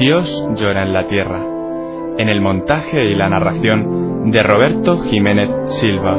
Dios 0.00 0.30
llora 0.56 0.84
en 0.84 0.94
la 0.94 1.06
tierra, 1.08 1.42
en 2.16 2.30
el 2.30 2.40
montaje 2.40 3.04
y 3.04 3.14
la 3.14 3.28
narración 3.28 4.30
de 4.30 4.42
Roberto 4.42 5.02
Jiménez 5.02 5.50
Silva. 5.78 6.16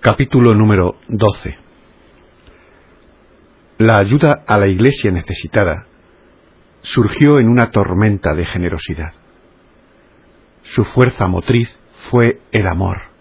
Capítulo 0.00 0.52
número 0.52 0.96
12 1.06 1.56
La 3.78 3.98
ayuda 3.98 4.42
a 4.48 4.58
la 4.58 4.66
iglesia 4.66 5.12
necesitada 5.12 5.86
surgió 6.80 7.38
en 7.38 7.48
una 7.48 7.70
tormenta 7.70 8.34
de 8.34 8.46
generosidad. 8.46 9.12
Su 10.62 10.82
fuerza 10.82 11.28
motriz 11.28 11.78
fue 12.10 12.40
el 12.50 12.66
amor, 12.66 13.11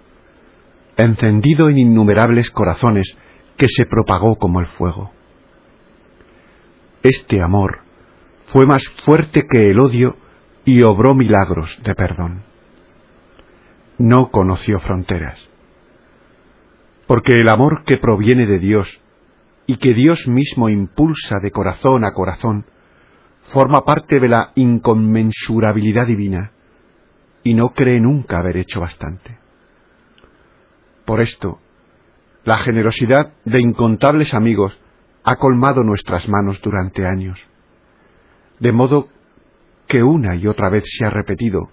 encendido 1.03 1.69
en 1.69 1.80
innumerables 1.80 2.49
corazones 2.52 3.17
que 3.57 3.67
se 3.67 3.85
propagó 3.85 4.38
como 4.38 4.59
el 4.59 4.66
fuego. 4.66 5.11
Este 7.03 7.41
amor 7.41 7.80
fue 8.47 8.66
más 8.66 8.83
fuerte 9.03 9.45
que 9.49 9.71
el 9.71 9.80
odio 9.80 10.17
y 10.66 10.83
obró 10.83 11.16
milagros 11.16 11.80
de 11.83 11.95
perdón. 11.95 12.43
No 13.97 14.30
conoció 14.30 14.80
fronteras 14.80 15.52
porque 17.11 17.41
el 17.41 17.49
amor 17.49 17.83
que 17.83 17.97
proviene 17.97 18.45
de 18.45 18.58
Dios 18.58 19.02
y 19.67 19.75
que 19.80 19.93
Dios 19.93 20.30
mismo 20.30 20.69
impulsa 20.69 21.39
de 21.43 21.52
corazón 21.52 22.05
a 22.05 22.13
corazón, 22.13 22.63
forma 23.52 23.83
parte 23.83 24.21
de 24.21 24.30
la 24.30 24.53
inconmensurabilidad 24.55 26.08
divina 26.08 26.53
y 27.43 27.53
no 27.53 27.71
cree 27.73 27.99
nunca 27.99 28.39
haber 28.39 28.55
hecho 28.55 28.80
bastante. 28.80 29.41
Por 31.05 31.21
esto, 31.21 31.59
la 32.44 32.57
generosidad 32.59 33.33
de 33.45 33.61
incontables 33.61 34.33
amigos 34.33 34.80
ha 35.23 35.35
colmado 35.35 35.83
nuestras 35.83 36.27
manos 36.27 36.61
durante 36.61 37.05
años, 37.05 37.39
de 38.59 38.71
modo 38.71 39.09
que 39.88 40.03
una 40.03 40.35
y 40.35 40.47
otra 40.47 40.69
vez 40.69 40.83
se 40.88 41.05
ha 41.05 41.09
repetido, 41.09 41.69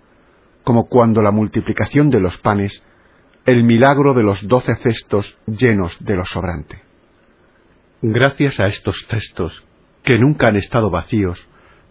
como 0.64 0.88
cuando 0.88 1.22
la 1.22 1.30
multiplicación 1.30 2.10
de 2.10 2.20
los 2.20 2.36
panes 2.38 2.82
el 3.46 3.64
milagro 3.64 4.12
de 4.12 4.22
los 4.22 4.46
doce 4.46 4.74
cestos 4.76 5.38
llenos 5.46 5.96
de 6.04 6.16
lo 6.16 6.26
sobrante. 6.26 6.82
Gracias 8.02 8.60
a 8.60 8.66
estos 8.66 9.06
cestos, 9.08 9.64
que 10.02 10.18
nunca 10.18 10.48
han 10.48 10.56
estado 10.56 10.90
vacíos, 10.90 11.48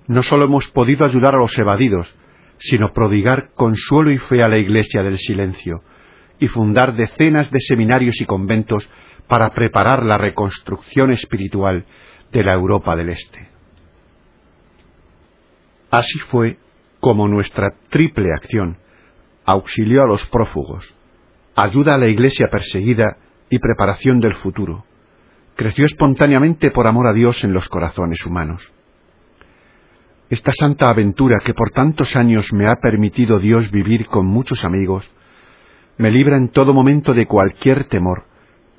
no 0.07 0.21
solo 0.21 0.45
hemos 0.45 0.67
podido 0.67 1.05
ayudar 1.05 1.33
a 1.33 1.39
los 1.39 1.57
evadidos, 1.57 2.13
sino 2.59 2.93
prodigar 2.93 3.49
consuelo 3.55 4.11
y 4.11 4.19
fe 4.19 4.43
a 4.43 4.49
la 4.49 4.57
Iglesia 4.57 5.01
del 5.01 5.17
Silencio, 5.17 5.81
y 6.39 6.47
fundar 6.47 6.95
decenas 6.95 7.49
de 7.51 7.59
seminarios 7.59 8.19
y 8.21 8.25
conventos 8.25 8.89
para 9.27 9.49
preparar 9.49 10.03
la 10.03 10.17
reconstrucción 10.17 11.11
espiritual 11.11 11.85
de 12.31 12.43
la 12.43 12.53
Europa 12.53 12.95
del 12.95 13.09
Este. 13.09 13.49
Así 15.89 16.19
fue 16.19 16.57
como 16.99 17.27
nuestra 17.27 17.69
triple 17.89 18.33
acción 18.33 18.77
auxilió 19.45 20.03
a 20.03 20.07
los 20.07 20.25
prófugos, 20.27 20.93
ayuda 21.55 21.95
a 21.95 21.97
la 21.97 22.07
iglesia 22.07 22.49
perseguida 22.49 23.17
y 23.49 23.59
preparación 23.59 24.19
del 24.19 24.35
futuro. 24.35 24.85
Creció 25.55 25.85
espontáneamente 25.85 26.69
por 26.69 26.85
amor 26.85 27.07
a 27.07 27.13
Dios 27.13 27.43
en 27.45 27.53
los 27.53 27.69
corazones 27.69 28.23
humanos. 28.25 28.61
Esta 30.29 30.51
santa 30.51 30.89
aventura 30.89 31.37
que 31.45 31.53
por 31.53 31.69
tantos 31.69 32.17
años 32.17 32.51
me 32.51 32.69
ha 32.69 32.75
permitido 32.75 33.39
Dios 33.39 33.71
vivir 33.71 34.05
con 34.07 34.27
muchos 34.27 34.65
amigos, 34.65 35.09
me 35.97 36.11
libra 36.11 36.37
en 36.37 36.49
todo 36.49 36.73
momento 36.73 37.13
de 37.13 37.25
cualquier 37.25 37.85
temor 37.85 38.23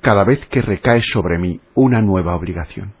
cada 0.01 0.23
vez 0.23 0.45
que 0.47 0.61
recae 0.61 1.01
sobre 1.01 1.37
mí 1.37 1.59
una 1.73 2.01
nueva 2.01 2.35
obligación. 2.35 2.93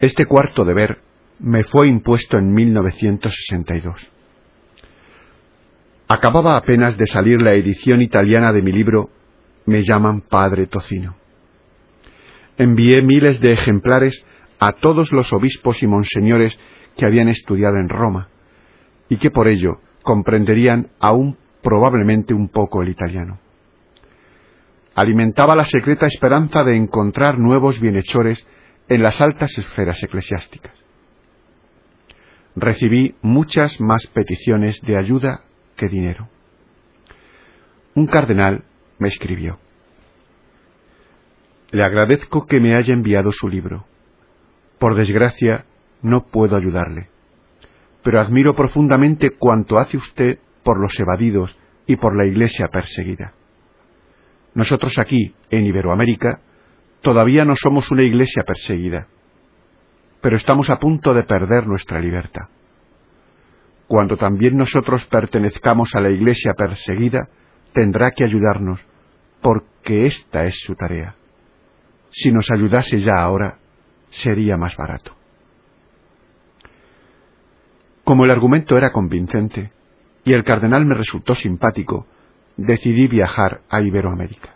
Este 0.00 0.24
cuarto 0.24 0.64
deber 0.64 1.02
me 1.40 1.62
fue 1.62 1.86
impuesto 1.86 2.38
en 2.38 2.54
1962. 2.54 4.10
Acababa 6.08 6.56
apenas 6.56 6.96
de 6.96 7.06
salir 7.06 7.42
la 7.42 7.52
edición 7.52 8.00
italiana 8.00 8.50
de 8.52 8.62
mi 8.62 8.72
libro 8.72 9.10
Me 9.66 9.82
llaman 9.82 10.22
Padre 10.22 10.66
Tocino. 10.68 11.16
Envié 12.56 13.02
miles 13.02 13.40
de 13.40 13.52
ejemplares 13.52 14.24
a 14.58 14.72
todos 14.72 15.12
los 15.12 15.34
obispos 15.34 15.82
y 15.82 15.86
monseñores 15.86 16.58
que 16.96 17.04
habían 17.04 17.28
estudiado 17.28 17.76
en 17.76 17.90
Roma 17.90 18.28
y 19.10 19.18
que 19.18 19.30
por 19.30 19.48
ello 19.48 19.80
comprenderían 20.02 20.88
aún 20.98 21.36
probablemente 21.62 22.32
un 22.32 22.48
poco 22.48 22.80
el 22.80 22.88
italiano. 22.88 23.38
Alimentaba 24.94 25.54
la 25.54 25.64
secreta 25.64 26.06
esperanza 26.06 26.64
de 26.64 26.74
encontrar 26.74 27.38
nuevos 27.38 27.78
bienhechores 27.80 28.46
en 28.90 29.04
las 29.04 29.20
altas 29.20 29.56
esferas 29.56 30.02
eclesiásticas. 30.02 30.74
Recibí 32.56 33.14
muchas 33.22 33.80
más 33.80 34.08
peticiones 34.08 34.80
de 34.82 34.98
ayuda 34.98 35.44
que 35.76 35.88
dinero. 35.88 36.28
Un 37.94 38.08
cardenal 38.08 38.64
me 38.98 39.06
escribió. 39.06 39.60
Le 41.70 41.84
agradezco 41.84 42.46
que 42.46 42.58
me 42.58 42.74
haya 42.74 42.92
enviado 42.92 43.30
su 43.30 43.48
libro. 43.48 43.86
Por 44.80 44.96
desgracia, 44.96 45.66
no 46.02 46.26
puedo 46.26 46.56
ayudarle. 46.56 47.10
Pero 48.02 48.18
admiro 48.18 48.56
profundamente 48.56 49.30
cuanto 49.30 49.78
hace 49.78 49.98
usted 49.98 50.40
por 50.64 50.80
los 50.80 50.98
evadidos 50.98 51.56
y 51.86 51.94
por 51.94 52.16
la 52.16 52.26
Iglesia 52.26 52.66
perseguida. 52.66 53.34
Nosotros 54.54 54.98
aquí, 54.98 55.32
en 55.50 55.64
Iberoamérica, 55.66 56.40
Todavía 57.02 57.44
no 57.44 57.54
somos 57.56 57.90
una 57.90 58.02
iglesia 58.02 58.42
perseguida, 58.44 59.08
pero 60.20 60.36
estamos 60.36 60.68
a 60.70 60.78
punto 60.78 61.14
de 61.14 61.22
perder 61.22 61.66
nuestra 61.66 62.00
libertad. 62.00 62.48
cuando 63.90 64.16
también 64.16 64.56
nosotros 64.56 65.04
pertenezcamos 65.06 65.96
a 65.96 66.00
la 66.00 66.10
Iglesia 66.10 66.54
perseguida, 66.54 67.28
tendrá 67.72 68.12
que 68.12 68.22
ayudarnos, 68.22 68.80
porque 69.42 70.06
esta 70.06 70.44
es 70.44 70.60
su 70.60 70.76
tarea. 70.76 71.16
Si 72.10 72.30
nos 72.30 72.48
ayudase 72.52 73.00
ya 73.00 73.14
ahora, 73.18 73.58
sería 74.10 74.56
más 74.56 74.76
barato. 74.76 75.16
Como 78.04 78.24
el 78.24 78.30
argumento 78.30 78.76
era 78.76 78.92
convincente 78.92 79.72
y 80.24 80.34
el 80.34 80.44
cardenal 80.44 80.86
me 80.86 80.94
resultó 80.94 81.34
simpático, 81.34 82.06
decidí 82.56 83.08
viajar 83.08 83.62
a 83.68 83.80
Iberoamérica. 83.80 84.54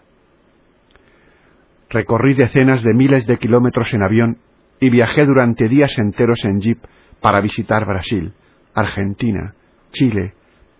Recorrí 1.94 2.34
decenas 2.34 2.82
de 2.82 2.92
miles 2.92 3.24
de 3.24 3.38
kilómetros 3.38 3.94
en 3.94 4.02
avión 4.02 4.38
y 4.80 4.90
viajé 4.90 5.24
durante 5.26 5.68
días 5.68 5.96
enteros 5.96 6.44
en 6.44 6.58
jeep 6.58 6.82
para 7.20 7.40
visitar 7.40 7.86
Brasil, 7.86 8.34
Argentina, 8.74 9.54
Chile, 9.92 10.34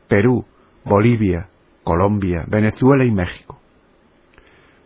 Perú, 0.08 0.44
Bolivia, 0.84 1.50
Colombia, 1.84 2.44
Venezuela 2.49 3.05
y 3.05 3.12
México. 3.12 3.61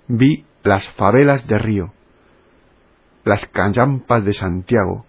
Vi 0.06 0.44
las 0.64 0.86
favelas 0.90 1.46
de 1.46 1.56
Río, 1.56 1.94
las 3.24 3.46
callampas 3.46 4.22
de 4.22 4.34
Santiago 4.34 5.06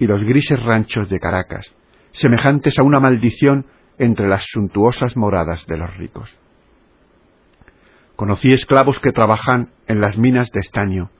y 0.00 0.08
los 0.08 0.24
grises 0.24 0.60
ranchos 0.60 1.08
de 1.08 1.20
Caracas, 1.20 1.72
semejantes 2.10 2.76
a 2.76 2.82
una 2.82 2.98
maldición 2.98 3.66
entre 3.98 4.26
las 4.26 4.46
suntuosas 4.50 5.16
moradas 5.16 5.64
de 5.68 5.76
los 5.76 5.96
ricos. 5.96 6.39
Conocí 8.20 8.52
esclavos 8.52 9.00
que 9.00 9.12
trabajan 9.12 9.70
en 9.86 10.02
las 10.02 10.18
minas 10.18 10.50
de 10.50 10.60
estaño 10.60 11.10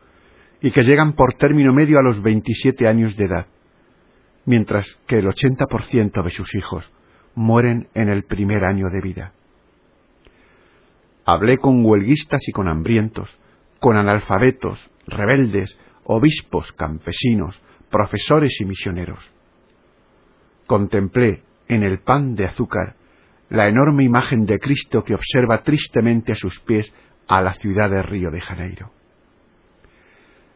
y 0.61 0.71
que 0.71 0.83
llegan 0.83 1.15
por 1.15 1.33
término 1.33 1.73
medio 1.73 1.99
a 1.99 2.03
los 2.03 2.23
27 2.23 2.87
años 2.87 3.17
de 3.17 3.25
edad, 3.25 3.47
mientras 4.45 5.01
que 5.07 5.21
el 5.21 5.25
80% 5.25 6.23
de 6.23 6.31
sus 6.31 6.55
hijos 6.55 6.85
mueren 7.35 7.89
en 7.95 8.11
el 8.11 8.25
primer 8.25 8.67
año 8.67 8.91
de 8.91 9.01
vida. 9.01 9.33
Hablé 11.25 11.57
con 11.57 11.83
huelguistas 11.87 12.47
y 12.47 12.53
con 12.53 12.69
hambrientos, 12.69 13.35
con 13.79 13.97
analfabetos, 13.97 14.79
rebeldes, 15.07 15.79
obispos, 16.05 16.71
campesinos, 16.73 17.59
profesores 17.91 18.61
y 18.61 18.67
misioneros. 18.67 19.25
Contemplé 20.67 21.45
en 21.67 21.83
el 21.83 22.01
pan 22.01 22.35
de 22.35 22.45
azúcar 22.45 22.97
la 23.51 23.69
enorme 23.69 24.05
imagen 24.05 24.47
de 24.47 24.59
Cristo 24.59 25.05
que 25.05 25.15
observa 25.15 25.63
tristemente 25.63 26.33
a 26.33 26.37
sus 26.37 26.59
pies 26.61 26.93
a 27.29 27.43
la 27.43 27.55
ciudad 27.55 27.91
de 27.91 28.03
Río 28.03 28.31
de 28.31 28.41
Janeiro. 28.41 28.91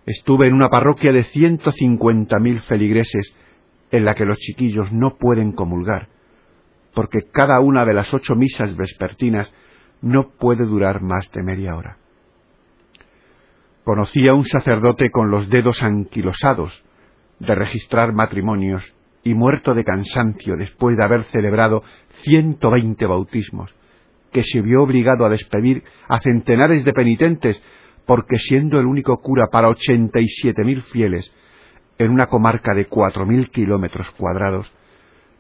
Estuve 0.07 0.47
en 0.47 0.55
una 0.55 0.69
parroquia 0.69 1.13
de 1.13 1.25
ciento 1.25 1.73
cincuenta 1.73 2.39
mil 2.39 2.61
feligreses 2.61 3.35
en 3.91 4.05
la 4.05 4.15
que 4.15 4.25
los 4.25 4.39
chiquillos 4.39 4.93
no 4.93 5.17
pueden 5.17 5.53
comulgar, 5.53 6.09
porque 6.95 7.29
cada 7.33 7.61
una 7.61 7.85
de 7.85 7.95
las 7.95 8.13
ocho 8.15 8.37
misas 8.37 8.77
vespertinas 8.77 9.53
no 10.01 10.31
puede 10.31 10.65
durar 10.65 11.01
más 11.01 11.31
de 11.33 11.43
media 11.43 11.77
hora. 11.77 11.97
Conocí 13.83 14.27
a 14.29 14.35
un 14.35 14.45
sacerdote 14.45 15.11
con 15.11 15.31
los 15.31 15.49
dedos 15.51 15.83
anquilosados 15.83 16.85
de 17.39 17.55
registrar 17.55 18.13
matrimonios 18.13 18.83
y 19.25 19.35
muerto 19.35 19.75
de 19.75 19.85
cansancio 19.85 20.57
después 20.57 20.97
de 20.97 21.05
haber 21.05 21.25
celebrado 21.25 21.83
ciento 22.23 22.71
veinte 22.71 23.07
bautismos, 23.07 23.75
que 24.31 24.43
se 24.43 24.61
vio 24.61 24.83
obligado 24.83 25.25
a 25.25 25.31
despedir 25.31 25.83
a 26.09 26.21
centenares 26.21 26.85
de 26.85 26.93
penitentes 26.93 27.63
porque 28.07 28.37
siendo 28.39 28.79
el 28.79 28.87
único 28.87 29.21
cura 29.21 29.49
para 29.51 29.69
ochenta 29.69 30.21
y 30.21 30.29
siete 30.29 30.63
mil 30.63 30.83
fieles 30.83 31.33
en 31.99 32.11
una 32.11 32.27
comarca 32.27 32.75
de 32.75 32.87
cuatro 32.87 33.25
mil 33.25 33.51
kilómetros 33.51 34.11
cuadrados, 34.13 34.71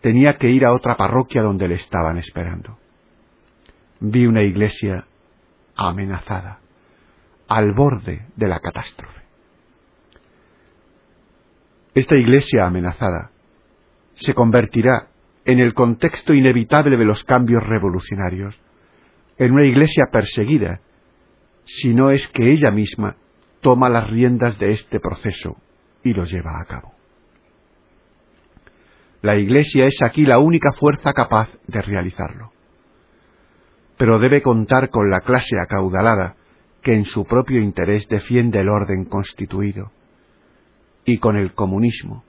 tenía 0.00 0.38
que 0.38 0.48
ir 0.48 0.64
a 0.64 0.72
otra 0.72 0.96
parroquia 0.96 1.42
donde 1.42 1.68
le 1.68 1.74
estaban 1.74 2.16
esperando. 2.16 2.78
Vi 4.00 4.26
una 4.26 4.42
iglesia 4.42 5.06
amenazada, 5.76 6.60
al 7.48 7.72
borde 7.72 8.26
de 8.36 8.48
la 8.48 8.60
catástrofe. 8.60 9.22
Esta 11.94 12.16
iglesia 12.16 12.66
amenazada 12.66 13.30
se 14.14 14.34
convertirá 14.34 15.08
en 15.44 15.60
el 15.60 15.74
contexto 15.74 16.32
inevitable 16.32 16.96
de 16.96 17.04
los 17.04 17.24
cambios 17.24 17.62
revolucionarios, 17.62 18.58
en 19.36 19.52
una 19.52 19.64
iglesia 19.64 20.06
perseguida, 20.10 20.80
si 21.64 21.94
no 21.94 22.10
es 22.10 22.28
que 22.28 22.50
ella 22.50 22.70
misma 22.70 23.16
toma 23.60 23.88
las 23.88 24.08
riendas 24.08 24.58
de 24.58 24.72
este 24.72 25.00
proceso 25.00 25.56
y 26.02 26.12
lo 26.12 26.24
lleva 26.24 26.60
a 26.60 26.64
cabo. 26.64 26.92
La 29.22 29.36
iglesia 29.36 29.86
es 29.86 30.02
aquí 30.02 30.24
la 30.24 30.38
única 30.38 30.72
fuerza 30.72 31.14
capaz 31.14 31.48
de 31.66 31.80
realizarlo. 31.80 32.52
Pero 33.96 34.18
debe 34.18 34.42
contar 34.42 34.90
con 34.90 35.08
la 35.08 35.22
clase 35.22 35.58
acaudalada 35.58 36.36
que 36.82 36.92
en 36.94 37.06
su 37.06 37.24
propio 37.24 37.60
interés 37.60 38.06
defiende 38.08 38.60
el 38.60 38.68
orden 38.68 39.06
constituido, 39.06 39.92
y 41.06 41.18
con 41.18 41.36
el 41.36 41.54
comunismo, 41.54 42.24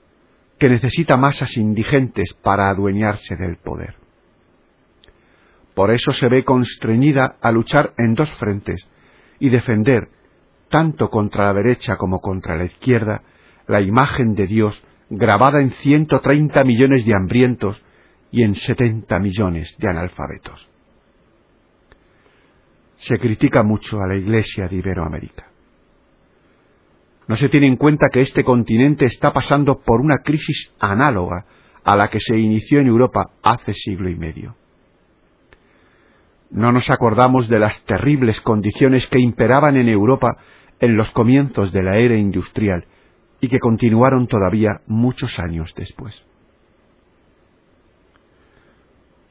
que 0.58 0.68
necesita 0.68 1.16
masas 1.16 1.56
indigentes 1.56 2.32
para 2.34 2.70
adueñarse 2.70 3.36
del 3.36 3.56
poder. 3.56 3.96
Por 5.74 5.90
eso 5.92 6.12
se 6.12 6.28
ve 6.28 6.44
constreñida 6.44 7.36
a 7.40 7.52
luchar 7.52 7.92
en 7.98 8.14
dos 8.14 8.30
frentes 8.36 8.88
y 9.38 9.50
defender, 9.50 10.08
tanto 10.70 11.10
contra 11.10 11.44
la 11.44 11.54
derecha 11.54 11.96
como 11.96 12.20
contra 12.20 12.56
la 12.56 12.64
izquierda, 12.64 13.22
la 13.66 13.82
imagen 13.82 14.34
de 14.34 14.46
Dios 14.46 14.82
grabada 15.10 15.60
en 15.60 15.70
130 15.72 16.64
millones 16.64 17.04
de 17.04 17.14
hambrientos 17.14 17.84
y 18.30 18.42
en 18.42 18.54
70 18.54 19.18
millones 19.18 19.76
de 19.78 19.88
analfabetos. 19.88 20.68
Se 22.96 23.18
critica 23.18 23.62
mucho 23.62 24.00
a 24.00 24.08
la 24.08 24.16
Iglesia 24.16 24.68
de 24.68 24.76
Iberoamérica. 24.76 25.45
No 27.28 27.36
se 27.36 27.48
tiene 27.48 27.66
en 27.66 27.76
cuenta 27.76 28.08
que 28.12 28.20
este 28.20 28.44
continente 28.44 29.04
está 29.04 29.32
pasando 29.32 29.80
por 29.80 30.00
una 30.00 30.18
crisis 30.18 30.72
análoga 30.78 31.46
a 31.84 31.96
la 31.96 32.08
que 32.08 32.20
se 32.20 32.38
inició 32.38 32.80
en 32.80 32.86
Europa 32.86 33.30
hace 33.42 33.74
siglo 33.74 34.08
y 34.08 34.16
medio. 34.16 34.56
No 36.50 36.70
nos 36.70 36.88
acordamos 36.90 37.48
de 37.48 37.58
las 37.58 37.80
terribles 37.84 38.40
condiciones 38.40 39.06
que 39.08 39.20
imperaban 39.20 39.76
en 39.76 39.88
Europa 39.88 40.36
en 40.78 40.96
los 40.96 41.10
comienzos 41.10 41.72
de 41.72 41.82
la 41.82 41.96
era 41.96 42.14
industrial 42.14 42.86
y 43.40 43.48
que 43.48 43.58
continuaron 43.58 44.28
todavía 44.28 44.80
muchos 44.86 45.38
años 45.38 45.74
después. 45.76 46.24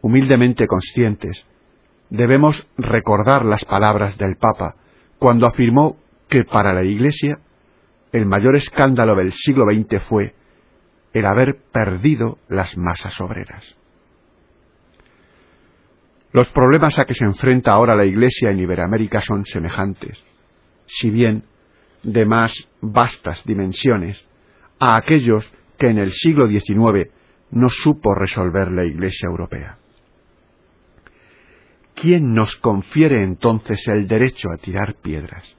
Humildemente 0.01 0.67
conscientes, 0.67 1.47
debemos 2.09 2.67
recordar 2.77 3.45
las 3.45 3.65
palabras 3.65 4.17
del 4.17 4.35
Papa 4.35 4.75
cuando 5.17 5.47
afirmó 5.47 5.97
que 6.29 6.43
para 6.43 6.73
la 6.73 6.83
Iglesia 6.83 7.39
el 8.15 8.25
mayor 8.25 8.55
escándalo 8.55 9.13
del 9.13 9.33
siglo 9.33 9.65
XX 9.65 10.01
fue 10.07 10.33
el 11.11 11.25
haber 11.25 11.57
perdido 11.73 12.37
las 12.47 12.77
masas 12.77 13.19
obreras. 13.19 13.75
Los 16.31 16.47
problemas 16.51 16.97
a 16.97 17.03
que 17.03 17.13
se 17.13 17.25
enfrenta 17.25 17.71
ahora 17.71 17.93
la 17.93 18.05
Iglesia 18.05 18.51
en 18.51 18.59
Iberoamérica 18.59 19.19
son 19.21 19.45
semejantes, 19.45 20.23
si 20.85 21.09
bien 21.09 21.43
de 22.03 22.25
más 22.25 22.53
vastas 22.79 23.43
dimensiones, 23.43 24.25
a 24.79 24.95
aquellos 24.95 25.53
que 25.77 25.87
en 25.87 25.97
el 25.97 26.13
siglo 26.13 26.47
XIX 26.47 27.09
no 27.51 27.67
supo 27.67 28.15
resolver 28.15 28.71
la 28.71 28.85
Iglesia 28.85 29.27
europea. 29.27 29.77
¿Quién 31.95 32.33
nos 32.33 32.55
confiere 32.55 33.23
entonces 33.23 33.85
el 33.89 34.07
derecho 34.07 34.51
a 34.51 34.57
tirar 34.57 34.95
piedras? 35.01 35.57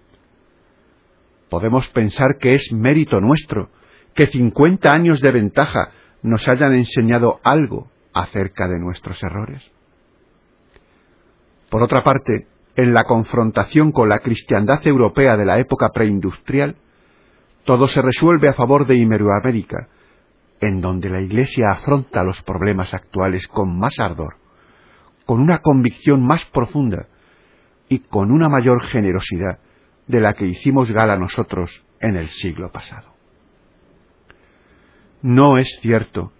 Podemos 1.48 1.88
pensar 1.88 2.38
que 2.38 2.52
es 2.52 2.72
mérito 2.72 3.20
nuestro 3.20 3.70
que 4.14 4.26
cincuenta 4.28 4.90
años 4.90 5.20
de 5.20 5.30
ventaja 5.30 5.90
nos 6.22 6.48
hayan 6.48 6.74
enseñado 6.74 7.38
algo 7.44 7.90
acerca 8.12 8.66
de 8.66 8.80
nuestros 8.80 9.22
errores. 9.22 9.62
Por 11.68 11.82
otra 11.82 12.02
parte, 12.02 12.46
en 12.76 12.94
la 12.94 13.04
confrontación 13.04 13.92
con 13.92 14.08
la 14.08 14.20
cristiandad 14.20 14.84
europea 14.86 15.36
de 15.36 15.44
la 15.44 15.58
época 15.58 15.90
preindustrial, 15.92 16.76
todo 17.64 17.88
se 17.88 18.00
resuelve 18.00 18.48
a 18.48 18.54
favor 18.54 18.86
de 18.86 18.96
Iberoamérica, 18.96 19.88
en 20.60 20.80
donde 20.80 21.10
la 21.10 21.20
Iglesia 21.20 21.72
afronta 21.72 22.24
los 22.24 22.40
problemas 22.42 22.94
actuales 22.94 23.46
con 23.48 23.78
más 23.78 23.98
ardor, 23.98 24.36
con 25.26 25.40
una 25.40 25.58
convicción 25.58 26.24
más 26.24 26.44
profunda 26.46 27.08
y 27.88 27.98
con 27.98 28.30
una 28.30 28.48
mayor 28.48 28.82
generosidad 28.84 29.58
de 30.06 30.20
la 30.20 30.32
que 30.34 30.46
hicimos 30.46 30.90
gala 30.92 31.16
nosotros 31.16 31.84
en 32.00 32.16
el 32.16 32.28
siglo 32.28 32.70
pasado. 32.70 33.14
No 35.22 35.58
es 35.58 35.78
cierto 35.80 36.32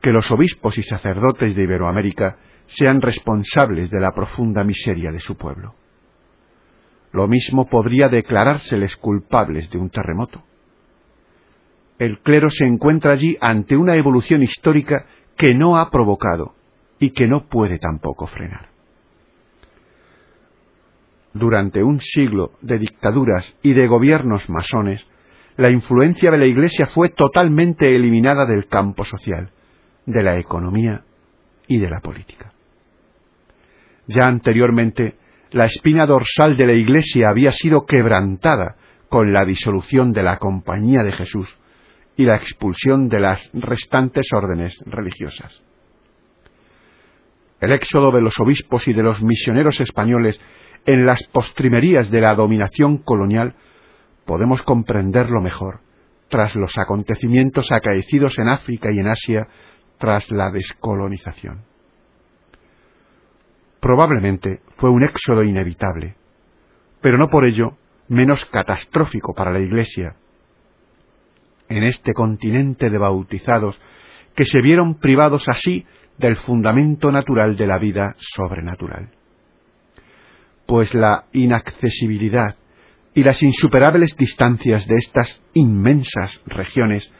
que 0.00 0.10
los 0.10 0.30
obispos 0.30 0.78
y 0.78 0.82
sacerdotes 0.82 1.56
de 1.56 1.62
Iberoamérica 1.62 2.38
sean 2.66 3.00
responsables 3.00 3.90
de 3.90 4.00
la 4.00 4.12
profunda 4.12 4.62
miseria 4.62 5.10
de 5.10 5.20
su 5.20 5.36
pueblo. 5.36 5.74
Lo 7.12 7.26
mismo 7.26 7.68
podría 7.68 8.08
declarárseles 8.08 8.96
culpables 8.96 9.70
de 9.70 9.78
un 9.78 9.90
terremoto. 9.90 10.44
El 11.98 12.20
clero 12.20 12.50
se 12.50 12.64
encuentra 12.64 13.12
allí 13.12 13.36
ante 13.40 13.76
una 13.76 13.96
evolución 13.96 14.42
histórica 14.42 15.06
que 15.36 15.54
no 15.54 15.78
ha 15.78 15.90
provocado 15.90 16.54
y 17.00 17.10
que 17.10 17.26
no 17.26 17.48
puede 17.48 17.78
tampoco 17.78 18.26
frenar. 18.26 18.68
Durante 21.34 21.82
un 21.82 22.00
siglo 22.00 22.52
de 22.62 22.78
dictaduras 22.78 23.56
y 23.62 23.74
de 23.74 23.86
gobiernos 23.86 24.48
masones, 24.48 25.06
la 25.56 25.70
influencia 25.70 26.30
de 26.30 26.38
la 26.38 26.46
Iglesia 26.46 26.86
fue 26.86 27.10
totalmente 27.10 27.94
eliminada 27.94 28.46
del 28.46 28.66
campo 28.66 29.04
social, 29.04 29.50
de 30.06 30.22
la 30.22 30.38
economía 30.38 31.02
y 31.66 31.78
de 31.78 31.90
la 31.90 32.00
política. 32.00 32.52
Ya 34.06 34.26
anteriormente, 34.26 35.16
la 35.50 35.64
espina 35.64 36.06
dorsal 36.06 36.56
de 36.56 36.66
la 36.66 36.72
Iglesia 36.72 37.28
había 37.28 37.52
sido 37.52 37.84
quebrantada 37.86 38.76
con 39.08 39.32
la 39.32 39.44
disolución 39.44 40.12
de 40.12 40.22
la 40.22 40.38
Compañía 40.38 41.02
de 41.02 41.12
Jesús 41.12 41.58
y 42.16 42.24
la 42.24 42.36
expulsión 42.36 43.08
de 43.08 43.20
las 43.20 43.50
restantes 43.52 44.32
órdenes 44.32 44.78
religiosas. 44.86 45.62
El 47.60 47.72
éxodo 47.72 48.12
de 48.12 48.20
los 48.20 48.38
obispos 48.38 48.86
y 48.88 48.92
de 48.92 49.02
los 49.02 49.22
misioneros 49.22 49.80
españoles 49.80 50.40
en 50.86 51.06
las 51.06 51.22
postrimerías 51.28 52.10
de 52.10 52.20
la 52.20 52.34
dominación 52.34 52.98
colonial 52.98 53.54
podemos 54.24 54.62
comprenderlo 54.62 55.40
mejor 55.40 55.80
tras 56.28 56.54
los 56.54 56.76
acontecimientos 56.76 57.72
acaecidos 57.72 58.38
en 58.38 58.48
África 58.48 58.88
y 58.92 58.98
en 58.98 59.08
Asia 59.08 59.48
tras 59.98 60.30
la 60.30 60.50
descolonización. 60.50 61.64
Probablemente 63.80 64.60
fue 64.76 64.90
un 64.90 65.02
éxodo 65.02 65.42
inevitable, 65.42 66.16
pero 67.00 67.16
no 67.16 67.28
por 67.28 67.46
ello 67.46 67.76
menos 68.08 68.44
catastrófico 68.46 69.34
para 69.34 69.52
la 69.52 69.60
Iglesia. 69.60 70.16
En 71.68 71.84
este 71.84 72.12
continente 72.12 72.90
de 72.90 72.98
bautizados 72.98 73.80
que 74.34 74.44
se 74.44 74.60
vieron 74.60 74.98
privados 74.98 75.48
así 75.48 75.86
del 76.16 76.36
fundamento 76.36 77.12
natural 77.12 77.56
de 77.56 77.66
la 77.66 77.78
vida 77.78 78.16
sobrenatural. 78.18 79.17
Pues 80.68 80.92
la 80.92 81.24
inaccesibilidad 81.32 82.56
y 83.14 83.24
las 83.24 83.42
insuperables 83.42 84.14
distancias 84.18 84.86
de 84.86 84.96
estas 84.96 85.42
inmensas 85.54 86.42
regiones 86.44 87.10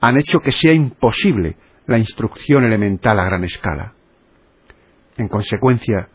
han 0.00 0.18
hecho 0.18 0.40
que 0.40 0.50
sea 0.50 0.72
imposible 0.72 1.56
la 1.86 1.98
instrucción 1.98 2.64
elemental 2.64 3.20
a 3.20 3.26
gran 3.26 3.44
escala. 3.44 3.94
En 5.16 5.28
consecuencia, 5.28 6.08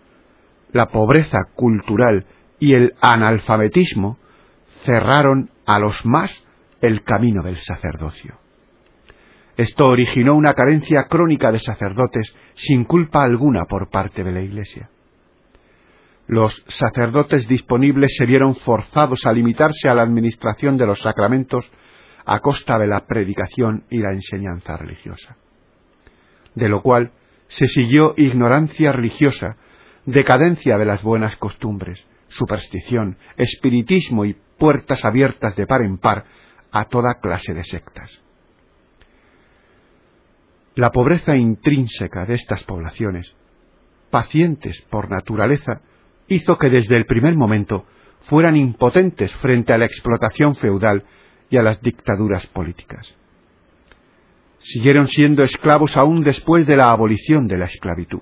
la 0.74 0.88
pobreza 0.88 1.46
cultural 1.56 2.26
y 2.60 2.74
el 2.74 2.94
analfabetismo 3.00 4.18
cerraron 4.84 5.52
a 5.66 5.80
los 5.80 6.06
más 6.06 6.46
el 6.82 7.04
camino 7.04 7.42
del 7.42 7.56
sacerdocio. 7.56 8.38
Esto 9.56 9.88
originó 9.88 10.36
una 10.36 10.54
carencia 10.54 11.06
crónica 11.06 11.54
de 11.54 11.62
sacerdotes 11.62 12.36
sin 12.56 12.84
culpa 12.84 13.24
alguna 13.24 13.64
por 13.64 13.90
parte 13.90 14.26
de 14.26 14.34
la 14.34 14.42
Iglesia. 14.42 14.90
Los 16.28 16.64
sacerdotes 16.68 17.48
disponibles 17.48 18.16
se 18.18 18.26
vieron 18.26 18.56
forzados 18.56 19.26
a 19.26 19.34
limitarse 19.34 19.90
a 19.90 19.94
la 19.94 20.02
administración 20.02 20.78
de 20.78 20.88
los 20.88 21.00
sacramentos 21.00 21.70
a 22.26 22.40
costa 22.40 22.80
de 22.80 22.88
la 22.88 23.06
predicación 23.06 23.84
y 23.90 24.00
la 24.00 24.12
enseñanza 24.12 24.76
religiosa. 24.78 25.38
De 26.56 26.68
lo 26.68 26.82
cual 26.82 27.12
se 27.48 27.68
siguió 27.68 28.16
ignorancia 28.18 28.92
religiosa, 28.92 29.58
decadencia 30.06 30.78
de 30.80 30.86
las 30.86 31.04
buenas 31.04 31.36
costumbres, 31.38 32.06
superstición, 32.28 33.18
espiritismo 33.38 34.26
y 34.26 34.36
puertas 34.58 35.06
abiertas 35.06 35.56
de 35.56 35.68
par 35.68 35.84
en 35.84 35.98
par 35.98 36.26
a 36.72 36.86
toda 36.86 37.20
clase 37.20 37.54
de 37.54 37.64
sectas. 37.64 38.22
La 40.74 40.92
pobreza 40.92 41.38
intrínseca 41.38 42.26
de 42.26 42.34
estas 42.34 42.64
poblaciones, 42.64 43.36
pacientes 44.10 44.82
por 44.90 45.10
naturaleza, 45.10 45.82
hizo 46.28 46.58
que 46.58 46.70
desde 46.70 46.98
el 46.98 47.06
primer 47.06 47.36
momento 47.36 47.86
fueran 48.22 48.56
impotentes 48.56 49.34
frente 49.36 49.74
a 49.74 49.78
la 49.78 49.86
explotación 49.86 50.56
feudal 50.56 51.04
y 51.50 51.58
a 51.58 51.62
las 51.62 51.82
dictaduras 51.82 52.46
políticas. 52.48 53.16
Siguieron 54.60 55.08
siendo 55.08 55.44
esclavos 55.44 55.96
aún 55.96 56.24
después 56.24 56.66
de 56.66 56.76
la 56.76 56.90
abolición 56.90 57.48
de 57.48 57.58
la 57.58 57.66
esclavitud. 57.66 58.22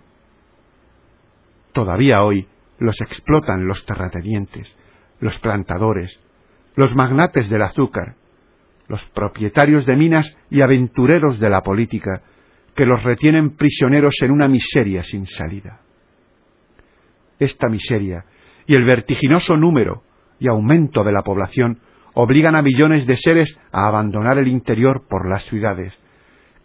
Todavía 1.72 2.24
hoy 2.24 2.48
los 2.80 3.00
explotan 3.02 3.66
los 3.66 3.86
terratenientes, 3.86 4.76
los 5.20 5.40
plantadores, 5.40 6.20
los 6.76 6.96
magnates 6.96 7.50
del 7.50 7.62
azúcar, 7.62 8.16
los 8.88 9.04
propietarios 9.12 9.86
de 9.86 9.96
minas 9.96 10.38
y 10.50 10.62
aventureros 10.62 11.40
de 11.40 11.50
la 11.50 11.62
política, 11.62 12.24
que 12.76 12.86
los 12.86 13.02
retienen 13.04 13.56
prisioneros 13.56 14.16
en 14.22 14.32
una 14.32 14.48
miseria 14.48 15.04
sin 15.04 15.26
salida. 15.28 15.83
Esta 17.40 17.70
miseria 17.70 18.26
y 18.66 18.76
el 18.76 18.84
vertiginoso 18.84 19.58
número 19.58 20.04
y 20.40 20.48
aumento 20.48 21.04
de 21.04 21.12
la 21.12 21.22
población 21.22 21.80
obligan 22.14 22.56
a 22.56 22.62
millones 22.62 23.06
de 23.08 23.18
seres 23.18 23.60
a 23.72 23.88
abandonar 23.88 24.38
el 24.38 24.48
interior 24.48 25.06
por 25.08 25.28
las 25.28 25.44
ciudades, 25.46 25.98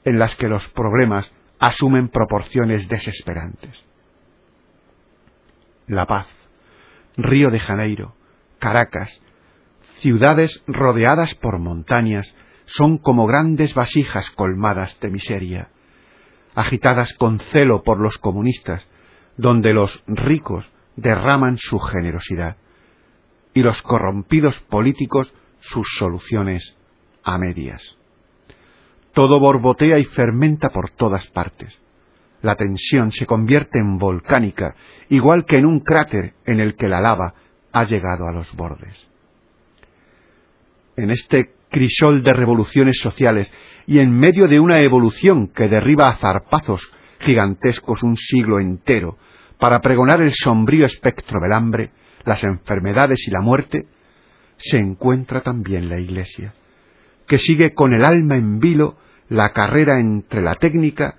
en 0.05 0.19
las 0.19 0.37
que 0.37 0.49
los 0.49 0.69
problemas 0.69 1.33
asumen 1.59 2.09
proporciones 2.09 2.89
desesperantes. 2.89 3.85
La 5.87 6.07
Paz, 6.07 6.27
Río 7.17 7.51
de 7.51 7.59
Janeiro, 7.59 8.15
Caracas, 8.59 9.21
ciudades 10.01 10.63
rodeadas 10.67 11.35
por 11.35 11.59
montañas, 11.59 12.35
son 12.67 12.99
como 12.99 13.27
grandes 13.27 13.75
vasijas 13.75 14.31
colmadas 14.31 15.01
de 15.01 15.11
miseria, 15.11 15.71
agitadas 16.55 17.15
con 17.15 17.41
celo 17.41 17.83
por 17.83 17.99
los 17.99 18.19
comunistas, 18.19 18.87
donde 19.39 19.73
los 19.73 20.03
ricos 20.07 20.71
derraman 20.97 21.57
su 21.57 21.79
generosidad 21.79 22.57
y 23.55 23.63
los 23.63 23.81
corrompidos 23.83 24.59
políticos 24.69 25.33
sus 25.61 25.89
soluciones 25.97 26.77
a 27.25 27.39
medias. 27.39 27.97
Todo 29.15 29.41
borbotea 29.41 29.99
y 29.99 30.05
fermenta 30.05 30.69
por 30.69 30.91
todas 30.91 31.27
partes. 31.29 31.81
La 32.43 32.55
tensión 32.55 33.11
se 33.11 33.27
convierte 33.27 33.79
en 33.79 33.99
volcánica, 33.99 34.77
igual 35.09 35.45
que 35.45 35.57
en 35.57 35.67
un 35.67 35.81
cráter 35.81 36.35
en 36.45 36.61
el 36.61 36.77
que 36.77 36.89
la 36.89 37.01
lava 37.01 37.35
ha 37.73 37.85
llegado 37.85 38.29
a 38.29 38.33
los 38.33 38.55
bordes. 38.55 39.09
En 40.97 41.11
este 41.11 41.55
crisol 41.71 42.23
de 42.23 42.33
revoluciones 42.33 42.99
sociales 43.01 43.53
y 43.87 43.99
en 44.01 44.13
medio 44.13 44.47
de 44.49 44.61
una 44.61 44.81
evolución 44.81 45.49
que 45.49 45.69
derriba 45.69 46.09
a 46.09 46.17
zarpazos 46.17 46.93
gigantescos 47.21 48.03
un 48.03 48.17
siglo 48.17 48.61
entero 48.61 49.19
para 49.59 49.81
pregonar 49.81 50.21
el 50.21 50.33
sombrío 50.33 50.87
espectro 50.87 51.41
del 51.41 51.53
hambre, 51.53 51.91
las 52.25 52.45
enfermedades 52.45 53.27
y 53.27 53.31
la 53.31 53.41
muerte, 53.41 53.87
se 54.57 54.79
encuentra 54.79 55.43
también 55.43 55.89
la 55.89 55.99
Iglesia, 55.99 56.55
que 57.27 57.39
sigue 57.39 57.75
con 57.75 57.93
el 57.93 58.05
alma 58.05 58.37
en 58.37 58.59
vilo 58.59 58.97
la 59.29 59.53
carrera 59.53 60.01
entre 60.01 60.43
la 60.43 60.55
técnica 60.55 61.17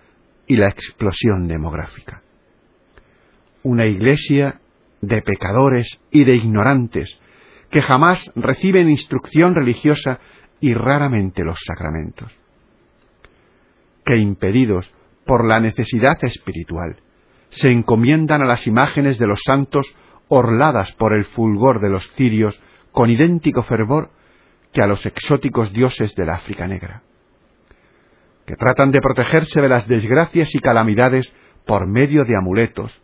y 0.48 0.56
la 0.56 0.70
explosión 0.70 1.48
demográfica. 1.48 2.22
Una 3.64 3.86
Iglesia 3.86 4.62
de 5.02 5.22
pecadores 5.22 6.00
y 6.12 6.24
de 6.24 6.36
ignorantes, 6.36 7.20
que 7.70 7.82
jamás 7.82 8.32
reciben 8.36 8.90
instrucción 8.90 9.54
religiosa 9.54 10.20
y 10.60 10.74
raramente 10.74 11.44
los 11.44 11.60
sacramentos 11.66 12.40
que 14.10 14.18
impedidos 14.18 14.92
por 15.30 15.46
la 15.46 15.60
necesidad 15.60 16.18
espiritual, 16.24 17.04
se 17.50 17.70
encomiendan 17.70 18.42
a 18.42 18.46
las 18.46 18.66
imágenes 18.66 19.20
de 19.20 19.28
los 19.28 19.40
santos 19.46 19.86
orladas 20.28 20.92
por 20.94 21.14
el 21.14 21.24
fulgor 21.24 21.82
de 21.82 21.92
los 21.92 22.04
cirios 22.16 22.60
con 22.92 23.12
idéntico 23.12 23.62
fervor 23.62 24.10
que 24.74 24.82
a 24.82 24.88
los 24.88 25.06
exóticos 25.06 25.72
dioses 25.72 26.16
del 26.16 26.32
África 26.32 26.66
negra, 26.66 27.04
que 28.48 28.56
tratan 28.56 28.90
de 28.90 29.02
protegerse 29.02 29.62
de 29.62 29.70
las 29.70 29.88
desgracias 29.88 30.56
y 30.56 30.60
calamidades 30.62 31.32
por 31.68 31.86
medio 31.86 32.26
de 32.26 32.36
amuletos, 32.36 33.00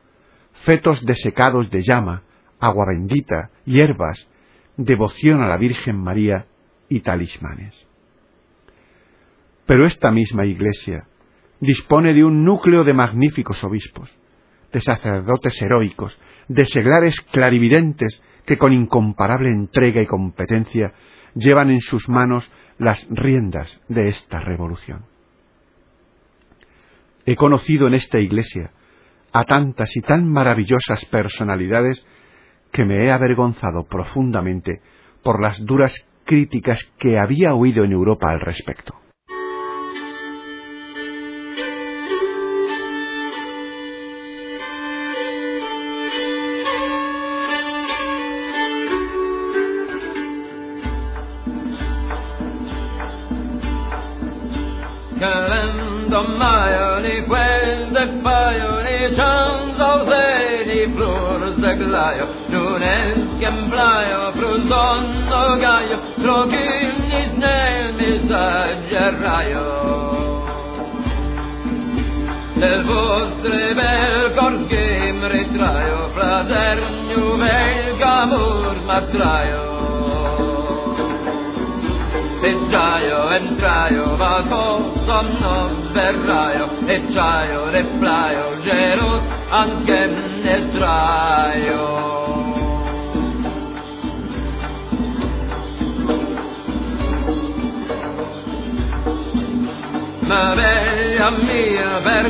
fetos 0.63 1.05
desecados 1.05 1.69
de 1.69 1.83
llama, 1.83 2.23
agua 2.59 2.87
bendita, 2.87 3.51
hierbas, 3.65 4.27
devoción 4.77 5.43
a 5.43 5.47
la 5.47 5.57
Virgen 5.57 5.99
María 5.99 6.47
y 6.89 7.01
talismanes. 7.01 7.87
Pero 9.67 9.85
esta 9.85 10.09
misma 10.09 10.47
Iglesia 10.47 11.05
dispone 11.59 12.13
de 12.13 12.23
un 12.23 12.43
núcleo 12.43 12.83
de 12.83 12.93
magníficos 12.93 13.63
obispos, 13.63 14.09
de 14.71 14.81
sacerdotes 14.81 15.61
heroicos, 15.61 16.17
de 16.47 16.65
seglares 16.65 17.19
clarividentes 17.31 18.21
que 18.45 18.57
con 18.57 18.73
incomparable 18.73 19.49
entrega 19.49 20.01
y 20.01 20.05
competencia 20.05 20.93
llevan 21.33 21.69
en 21.69 21.81
sus 21.81 22.07
manos 22.09 22.51
las 22.77 23.07
riendas 23.09 23.81
de 23.87 24.09
esta 24.09 24.39
revolución. 24.39 25.05
He 27.25 27.35
conocido 27.35 27.87
en 27.87 27.95
esta 27.95 28.19
iglesia 28.19 28.71
a 29.33 29.43
tantas 29.43 29.95
y 29.95 30.01
tan 30.01 30.29
maravillosas 30.29 31.05
personalidades 31.05 32.05
que 32.71 32.85
me 32.85 33.05
he 33.05 33.11
avergonzado 33.11 33.85
profundamente 33.85 34.81
por 35.23 35.41
las 35.41 35.63
duras 35.65 35.93
críticas 36.25 36.83
que 36.97 37.17
había 37.17 37.53
oído 37.53 37.83
en 37.83 37.91
Europa 37.91 38.29
al 38.29 38.41
respecto. 38.41 39.04
zaglają, 61.77 62.25
nunęskiem 62.49 63.69
blają, 63.69 64.17
brudzono 64.35 65.57
gają, 65.57 65.97
drogimi 66.17 67.21
znemi 67.35 68.19
zadzierają. 68.29 69.61
Del 72.55 72.83
vostre 72.83 73.75
bel 73.75 74.31
cor 74.35 74.67
que 74.69 75.09
em 75.09 75.23
retraio, 75.23 76.09
fladerniu 76.15 77.37
velga 77.37 78.25
mur 78.25 78.75
m'atraio. 78.87 79.74
Ecciaio, 82.65 83.29
entraio, 83.29 84.17
vago, 84.17 84.91
sonno, 85.05 85.69
verraio, 85.93 86.67
ecciaio, 86.87 87.69
replaio, 87.69 88.59
gerus, 88.63 89.21
anche 89.49 90.07
nestraio. 90.41 91.83
Ma 100.21 100.55
bella 100.55 101.29
mia, 101.29 102.01
per 102.01 102.25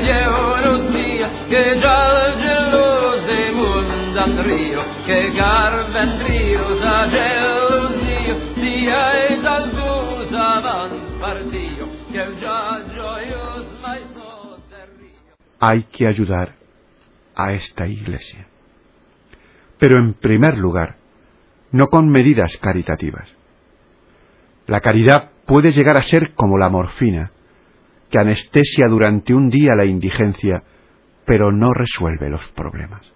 Russia, 0.66 1.30
che 1.48 1.80
già 1.80 2.28
il 2.28 2.36
gelose 2.42 3.52
mundan 3.54 4.42
rio, 4.44 4.84
che 5.06 5.32
garven 5.32 6.26
rio, 6.26 6.35
Hay 15.60 15.84
que 15.84 16.08
ayudar 16.08 16.56
a 17.36 17.54
esta 17.54 17.88
iglesia. 17.88 18.48
Pero 19.78 20.00
en 20.00 20.14
primer 20.14 20.58
lugar, 20.58 20.98
no 21.72 21.88
con 21.88 22.10
medidas 22.10 22.58
caritativas. 22.58 23.30
La 24.68 24.82
caridad 24.82 25.32
puede 25.46 25.72
llegar 25.72 25.98
a 25.98 26.02
ser 26.02 26.34
como 26.34 26.58
la 26.58 26.70
morfina, 26.70 27.32
que 28.10 28.20
anestesia 28.20 28.88
durante 28.88 29.34
un 29.34 29.50
día 29.50 29.76
la 29.76 29.86
indigencia, 29.86 30.64
pero 31.26 31.52
no 31.52 31.74
resuelve 31.74 32.30
los 32.30 32.46
problemas. 32.50 33.12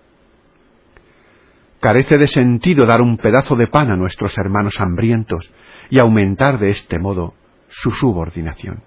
Carece 1.80 2.18
de 2.18 2.28
sentido 2.28 2.86
dar 2.86 3.02
un 3.02 3.18
pedazo 3.18 3.56
de 3.56 3.68
pan 3.68 3.92
a 3.92 3.96
nuestros 3.96 4.38
hermanos 4.38 4.80
hambrientos 4.80 5.50
y 5.90 6.00
aumentar 6.00 6.60
de 6.60 6.72
este 6.72 7.00
modo 7.00 7.36
su 7.70 7.92
subordinación. 7.92 8.84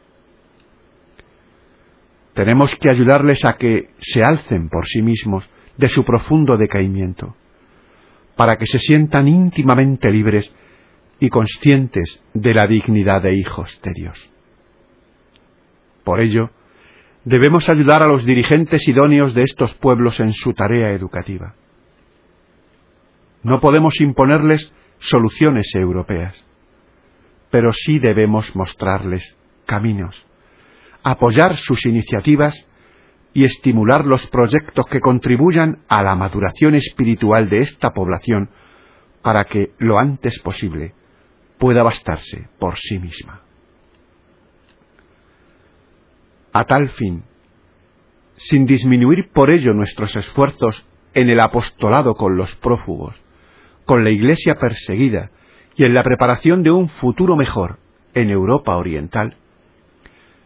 Tenemos 2.35 2.75
que 2.77 2.91
ayudarles 2.91 3.45
a 3.45 3.55
que 3.55 3.91
se 3.99 4.23
alcen 4.23 4.69
por 4.69 4.89
sí 4.89 5.03
mismos 5.03 5.49
de 5.77 5.89
su 5.89 6.05
profundo 6.05 6.57
decaimiento, 6.57 7.37
para 8.37 8.57
que 8.57 8.67
se 8.67 8.79
sientan 8.79 9.29
íntimamente 9.29 10.11
libres 10.11 10.51
y 11.21 11.29
conscientes 11.29 12.23
de 12.35 12.55
la 12.55 12.67
dignidad 12.67 13.23
de 13.23 13.35
hijos 13.35 13.79
de 13.83 13.93
Dios. 13.95 14.31
Por 16.05 16.21
ello, 16.21 16.51
debemos 17.25 17.69
ayudar 17.69 18.03
a 18.03 18.09
los 18.09 18.25
dirigentes 18.25 18.87
idóneos 18.89 19.35
de 19.35 19.43
estos 19.43 19.75
pueblos 19.75 20.19
en 20.21 20.33
su 20.33 20.53
tarea 20.53 20.91
educativa. 20.91 21.55
No 23.43 23.61
podemos 23.61 24.01
imponerles 24.01 24.73
soluciones 24.99 25.69
europeas, 25.75 26.45
pero 27.51 27.73
sí 27.73 27.99
debemos 27.99 28.57
mostrarles 28.57 29.37
caminos, 29.67 30.27
apoyar 31.03 31.57
sus 31.57 31.85
iniciativas 31.87 32.67
y 33.35 33.45
estimular 33.45 34.05
los 34.05 34.27
proyectos 34.27 34.85
que 34.91 35.01
contribuyan 35.01 35.79
a 35.89 36.03
la 36.03 36.15
maduración 36.15 36.75
espiritual 36.75 37.49
de 37.49 37.61
esta 37.61 37.91
población 37.91 38.51
para 39.23 39.45
que, 39.45 39.73
lo 39.79 39.99
antes 39.99 40.39
posible, 40.41 40.95
pueda 41.59 41.83
bastarse 41.83 42.49
por 42.59 42.77
sí 42.79 42.99
misma. 42.99 43.43
A 46.53 46.65
tal 46.65 46.91
fin, 46.91 47.23
sin 48.37 48.67
disminuir 48.67 49.31
por 49.33 49.51
ello 49.51 49.73
nuestros 49.73 50.15
esfuerzos 50.17 50.87
en 51.15 51.31
el 51.31 51.41
apostolado 51.41 52.15
con 52.15 52.37
los 52.37 52.55
prófugos, 52.57 53.17
con 53.85 54.05
la 54.05 54.11
Iglesia 54.11 54.57
perseguida 54.57 55.31
y 55.77 55.85
en 55.85 55.95
la 55.95 56.03
preparación 56.03 56.63
de 56.63 56.71
un 56.71 56.89
futuro 56.89 57.37
mejor 57.37 57.79
en 58.15 58.31
Europa 58.31 58.77
Oriental, 58.77 59.37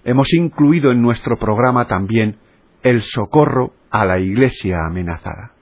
hemos 0.07 0.33
incluido 0.33 0.91
en 0.91 1.03
nuestro 1.03 1.37
programa 1.39 1.87
también 1.87 2.39
el 2.83 3.03
socorro 3.03 3.75
a 3.91 4.07
la 4.07 4.19
Iglesia 4.19 4.87
amenazada. 4.87 5.53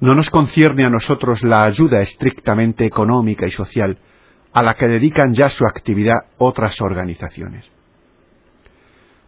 No 0.00 0.14
nos 0.14 0.28
concierne 0.28 0.84
a 0.84 0.90
nosotros 0.90 1.42
la 1.42 1.64
ayuda 1.64 2.02
estrictamente 2.02 2.84
económica 2.84 3.46
y 3.46 3.50
social 3.50 3.98
a 4.52 4.62
la 4.62 4.74
que 4.74 4.88
dedican 4.88 5.32
ya 5.32 5.48
su 5.48 5.64
actividad 5.64 6.26
otras 6.36 6.80
organizaciones 6.82 7.72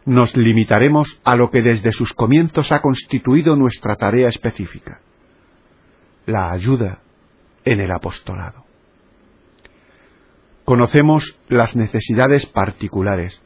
nos 0.05 0.37
limitaremos 0.37 1.21
a 1.25 1.35
lo 1.35 1.51
que 1.51 1.63
desde 1.63 1.93
sus 1.93 2.13
comienzos 2.13 2.71
ha 2.73 2.81
constituido 2.81 3.57
nuestra 3.57 3.97
tarea 3.97 4.29
específica, 4.29 5.01
la 6.27 6.51
ayuda 6.51 7.01
en 7.65 7.81
el 7.81 7.91
apostolado. 7.91 8.64
Conocemos 10.65 11.39
las 11.49 11.77
necesidades 11.77 12.47
particulares 12.47 13.41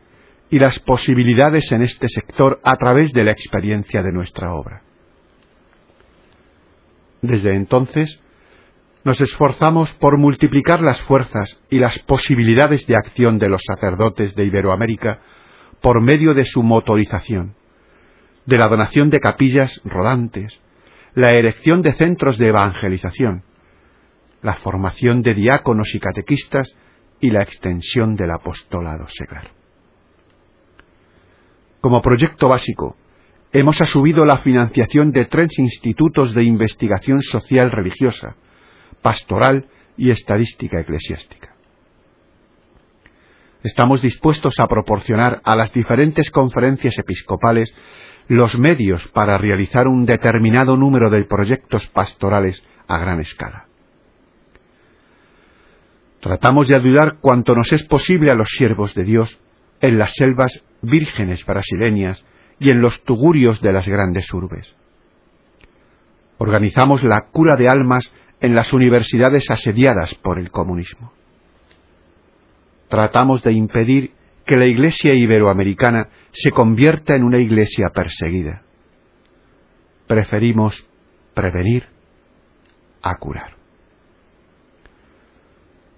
y 0.51 0.59
las 0.59 0.79
posibilidades 0.79 1.71
en 1.73 1.83
este 1.83 2.09
sector 2.09 2.61
a 2.63 2.77
través 2.77 3.13
de 3.13 3.25
la 3.25 3.33
experiencia 3.33 4.03
de 4.03 4.13
nuestra 4.13 4.55
obra. 4.55 4.83
Desde 7.21 7.55
entonces, 7.55 8.21
nos 9.05 9.21
esforzamos 9.21 9.93
por 9.95 10.19
multiplicar 10.19 10.81
las 10.81 11.01
fuerzas 11.03 11.61
y 11.71 11.79
las 11.79 11.99
posibilidades 12.01 12.87
de 12.87 12.97
acción 12.97 13.39
de 13.39 13.49
los 13.49 13.63
sacerdotes 13.67 14.35
de 14.35 14.45
Iberoamérica 14.45 15.21
por 15.81 16.01
medio 16.01 16.35
de 16.35 16.45
su 16.45 16.63
motorización, 16.63 17.55
de 18.47 18.59
la 18.59 18.69
donación 18.69 19.11
de 19.11 19.21
capillas 19.21 19.81
rodantes, 19.85 20.61
la 21.15 21.33
erección 21.33 21.83
de 21.83 21.95
centros 21.95 22.39
de 22.39 22.49
evangelización, 22.49 23.43
la 24.43 24.55
formación 24.55 25.23
de 25.23 25.35
diáconos 25.35 25.95
y 25.95 26.01
catequistas 26.01 26.77
y 27.21 27.31
la 27.31 27.43
extensión 27.43 28.17
del 28.17 28.31
apostolado 28.31 29.07
seglar. 29.09 29.51
Como 31.81 32.03
proyecto 32.03 32.49
básico, 32.49 32.97
hemos 33.53 33.81
asumido 33.81 34.25
la 34.25 34.39
financiación 34.39 35.13
de 35.13 35.27
tres 35.27 35.59
institutos 35.59 36.35
de 36.35 36.45
investigación 36.45 37.23
social 37.23 37.71
religiosa, 37.71 38.37
pastoral 39.03 39.69
y 39.97 40.11
estadística 40.11 40.81
eclesiástica 40.81 41.59
estamos 43.63 44.01
dispuestos 44.03 44.59
a 44.59 44.67
proporcionar 44.67 45.41
a 45.45 45.57
las 45.57 45.73
diferentes 45.73 46.31
conferencias 46.31 46.97
episcopales 46.99 47.75
los 48.27 48.59
medios 48.59 49.07
para 49.09 49.39
realizar 49.39 49.89
un 49.89 50.05
determinado 50.05 50.77
número 50.77 51.11
de 51.11 51.25
proyectos 51.25 51.87
pastorales 51.89 52.63
a 52.87 52.99
gran 52.99 53.21
escala. 53.21 53.68
Tratamos 56.29 56.69
de 56.69 56.77
ayudar 56.77 57.19
cuanto 57.21 57.55
nos 57.55 57.73
es 57.73 57.83
posible 57.85 58.31
a 58.31 58.35
los 58.35 58.51
siervos 58.51 58.95
de 58.95 59.05
Dios 59.05 59.39
en 59.81 59.99
las 59.99 60.13
selvas 60.13 60.63
vírgenes 60.83 61.45
brasileñas 61.47 62.25
y 62.61 62.71
en 62.71 62.83
los 62.83 63.03
tugurios 63.03 63.61
de 63.63 63.73
las 63.73 63.89
grandes 63.89 64.33
urbes. 64.35 64.77
Organizamos 66.37 67.03
la 67.03 67.29
cura 67.33 67.57
de 67.57 67.69
almas 67.69 68.13
en 68.41 68.55
las 68.55 68.73
universidades 68.73 69.51
asediadas 69.51 70.15
por 70.17 70.39
el 70.39 70.51
comunismo 70.51 71.13
tratamos 72.89 73.43
de 73.43 73.53
impedir 73.53 74.13
que 74.45 74.57
la 74.57 74.67
Iglesia 74.67 75.15
iberoamericana 75.15 76.09
se 76.33 76.51
convierta 76.51 77.15
en 77.15 77.25
una 77.25 77.39
Iglesia 77.39 77.91
perseguida. 77.91 78.63
Preferimos 80.07 80.87
prevenir 81.35 81.87
a 83.03 83.17
curar. 83.17 83.58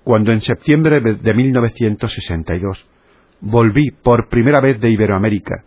Cuando 0.05 0.33
en 0.33 0.41
septiembre 0.41 1.01
de 1.01 1.35
1962 1.35 2.87
volví 3.41 3.91
por 3.91 4.29
primera 4.29 4.61
vez 4.61 4.81
de 4.81 4.91
Iberoamérica 4.91 5.65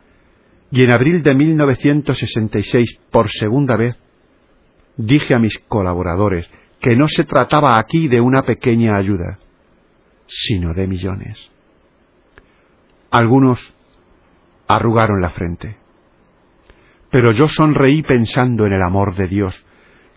y 0.72 0.84
en 0.84 0.92
abril 0.92 1.22
de 1.22 1.36
1966 1.36 3.00
por 3.12 3.30
segunda 3.30 3.78
vez, 3.78 4.02
dije 4.98 5.36
a 5.36 5.40
mis 5.40 5.58
colaboradores 5.68 6.50
que 6.80 6.96
no 6.96 7.08
se 7.08 7.24
trataba 7.24 7.78
aquí 7.78 8.08
de 8.08 8.20
una 8.20 8.42
pequeña 8.42 8.96
ayuda, 8.96 9.40
sino 10.28 10.74
de 10.74 10.88
millones. 10.88 11.52
Algunos 13.12 13.74
arrugaron 14.68 15.22
la 15.22 15.30
frente, 15.30 15.78
pero 17.12 17.32
yo 17.32 17.48
sonreí 17.48 18.02
pensando 18.02 18.66
en 18.66 18.74
el 18.74 18.82
amor 18.82 19.16
de 19.16 19.28
Dios 19.28 19.64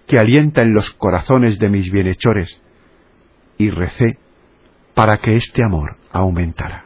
que 0.07 0.19
alienta 0.19 0.63
en 0.63 0.73
los 0.73 0.91
corazones 0.95 1.59
de 1.59 1.69
mis 1.69 1.93
bienhechores 1.93 2.63
y 3.59 3.71
recé 3.71 4.19
para 4.95 5.19
que 5.19 5.37
este 5.37 5.62
amor 5.62 5.97
aumentara. 6.11 6.86